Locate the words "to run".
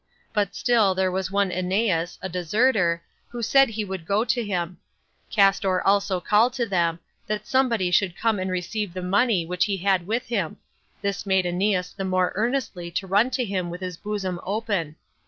12.89-13.29